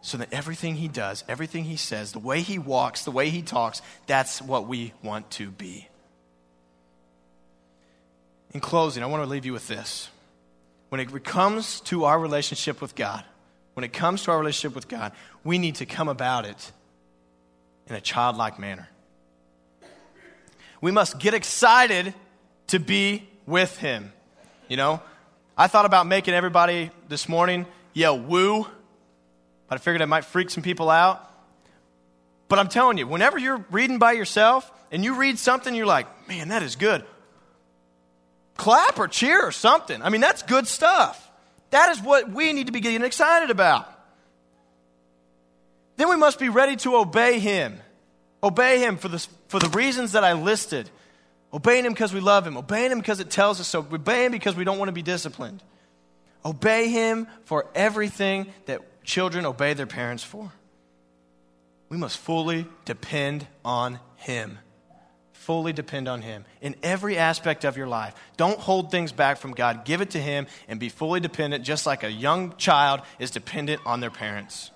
[0.00, 3.42] So that everything he does, everything he says, the way he walks, the way he
[3.42, 5.87] talks, that's what we want to be.
[8.54, 10.08] In closing, I want to leave you with this.
[10.88, 13.24] When it comes to our relationship with God,
[13.74, 15.12] when it comes to our relationship with God,
[15.44, 16.72] we need to come about it
[17.86, 18.88] in a childlike manner.
[20.80, 22.14] We must get excited
[22.68, 24.12] to be with Him.
[24.68, 25.02] You know,
[25.56, 28.66] I thought about making everybody this morning yell woo,
[29.68, 31.24] but I figured I might freak some people out.
[32.48, 36.28] But I'm telling you, whenever you're reading by yourself and you read something, you're like,
[36.28, 37.04] man, that is good.
[38.58, 40.02] Clap or cheer or something.
[40.02, 41.24] I mean, that's good stuff.
[41.70, 43.88] That is what we need to be getting excited about.
[45.96, 47.78] Then we must be ready to obey Him.
[48.42, 50.90] Obey Him for the, for the reasons that I listed.
[51.52, 52.56] Obeying Him because we love Him.
[52.56, 53.78] Obeying Him because it tells us so.
[53.80, 55.62] Obey Him because we don't want to be disciplined.
[56.44, 60.52] Obey Him for everything that children obey their parents for.
[61.88, 64.58] We must fully depend on Him.
[65.48, 68.14] Fully depend on Him in every aspect of your life.
[68.36, 69.86] Don't hold things back from God.
[69.86, 73.80] Give it to Him and be fully dependent, just like a young child is dependent
[73.86, 74.70] on their parents.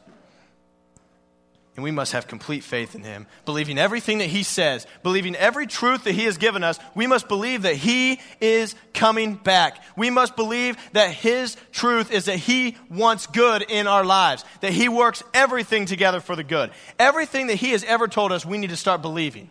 [1.76, 5.66] And we must have complete faith in him, believing everything that he says, believing every
[5.66, 6.78] truth that he has given us.
[6.94, 9.82] We must believe that he is coming back.
[9.94, 14.72] We must believe that his truth is that he wants good in our lives, that
[14.72, 16.70] he works everything together for the good.
[16.98, 19.50] Everything that he has ever told us, we need to start believing.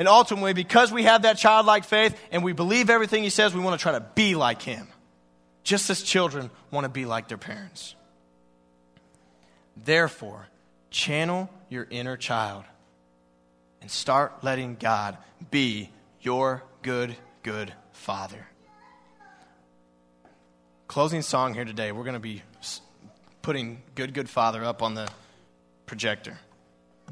[0.00, 3.60] And ultimately, because we have that childlike faith and we believe everything he says, we
[3.60, 4.88] want to try to be like him,
[5.62, 7.94] just as children want to be like their parents.
[9.76, 10.48] Therefore,
[10.90, 12.64] channel your inner child
[13.82, 15.18] and start letting God
[15.50, 15.90] be
[16.22, 18.46] your good, good Father.
[20.88, 22.40] Closing song here today, we're going to be
[23.42, 25.10] putting Good, Good Father up on the
[25.84, 26.38] projector.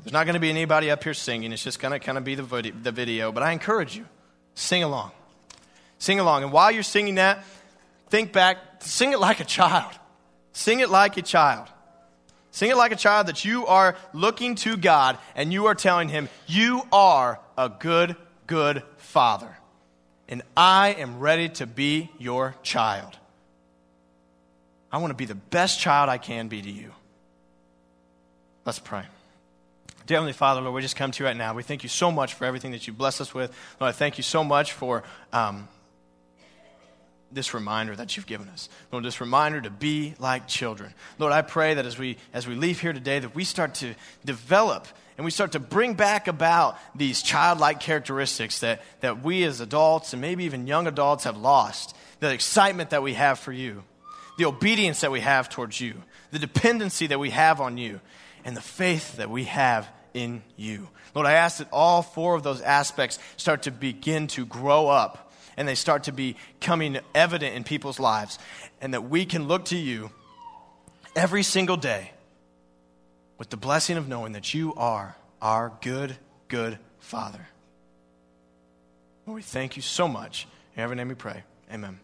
[0.04, 2.24] There's not going to be anybody up here singing, it's just going to kind of
[2.24, 2.42] be the
[2.92, 4.06] video, but I encourage you,
[4.54, 5.10] sing along.
[5.98, 6.44] Sing along.
[6.44, 7.44] And while you're singing that,
[8.08, 9.92] think back, sing it like a child.
[10.52, 11.68] Sing it like a child.
[12.50, 16.08] Sing it like a child that you are looking to God and you are telling
[16.08, 19.56] Him, You are a good, good Father.
[20.28, 23.16] And I am ready to be your child.
[24.90, 26.92] I want to be the best child I can be to you.
[28.64, 29.04] Let's pray.
[30.08, 31.52] Dear Heavenly Father, Lord, we just come to you right now.
[31.52, 33.54] We thank you so much for everything that you bless us with.
[33.78, 35.02] Lord, I thank you so much for
[35.34, 35.68] um,
[37.30, 38.70] this reminder that you've given us.
[38.90, 40.94] Lord, this reminder to be like children.
[41.18, 43.94] Lord, I pray that as we, as we leave here today, that we start to
[44.24, 44.88] develop
[45.18, 50.14] and we start to bring back about these childlike characteristics that, that we as adults
[50.14, 51.94] and maybe even young adults have lost.
[52.20, 53.84] The excitement that we have for you,
[54.38, 58.00] the obedience that we have towards you, the dependency that we have on you,
[58.42, 59.86] and the faith that we have
[60.22, 60.88] in you.
[61.14, 65.32] Lord, I ask that all four of those aspects start to begin to grow up
[65.56, 68.38] and they start to be coming evident in people's lives,
[68.80, 70.08] and that we can look to you
[71.16, 72.12] every single day
[73.38, 76.16] with the blessing of knowing that you are our good,
[76.46, 77.48] good Father.
[79.26, 80.46] Lord, we thank you so much.
[80.76, 81.42] In every name we pray.
[81.72, 81.98] Amen.